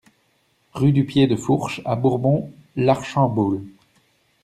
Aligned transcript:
Rue 0.73 0.93
du 0.93 1.05
Pied 1.05 1.27
de 1.27 1.35
Fourche 1.35 1.81
à 1.85 1.95
Bourbon-l'Archambault 1.95 3.61